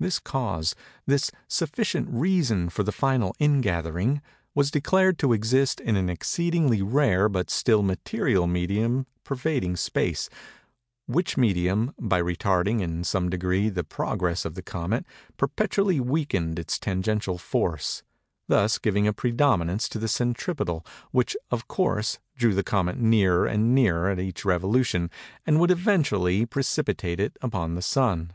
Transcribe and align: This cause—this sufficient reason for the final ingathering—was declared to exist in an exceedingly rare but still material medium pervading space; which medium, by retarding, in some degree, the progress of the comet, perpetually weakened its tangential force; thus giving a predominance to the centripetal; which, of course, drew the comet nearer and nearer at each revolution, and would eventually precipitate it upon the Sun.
This 0.00 0.20
cause—this 0.20 1.32
sufficient 1.48 2.06
reason 2.08 2.68
for 2.68 2.84
the 2.84 2.92
final 2.92 3.34
ingathering—was 3.40 4.70
declared 4.70 5.18
to 5.18 5.32
exist 5.32 5.80
in 5.80 5.96
an 5.96 6.08
exceedingly 6.08 6.82
rare 6.82 7.28
but 7.28 7.50
still 7.50 7.82
material 7.82 8.46
medium 8.46 9.08
pervading 9.24 9.74
space; 9.74 10.30
which 11.06 11.36
medium, 11.36 11.94
by 11.98 12.22
retarding, 12.22 12.80
in 12.80 13.02
some 13.02 13.28
degree, 13.28 13.68
the 13.68 13.82
progress 13.82 14.44
of 14.44 14.54
the 14.54 14.62
comet, 14.62 15.04
perpetually 15.36 15.98
weakened 15.98 16.60
its 16.60 16.78
tangential 16.78 17.36
force; 17.36 18.04
thus 18.46 18.78
giving 18.78 19.08
a 19.08 19.12
predominance 19.12 19.88
to 19.88 19.98
the 19.98 20.06
centripetal; 20.06 20.86
which, 21.10 21.36
of 21.50 21.66
course, 21.66 22.20
drew 22.36 22.54
the 22.54 22.62
comet 22.62 22.98
nearer 22.98 23.46
and 23.46 23.74
nearer 23.74 24.08
at 24.10 24.20
each 24.20 24.44
revolution, 24.44 25.10
and 25.44 25.58
would 25.58 25.72
eventually 25.72 26.46
precipitate 26.46 27.18
it 27.18 27.36
upon 27.42 27.74
the 27.74 27.82
Sun. 27.82 28.32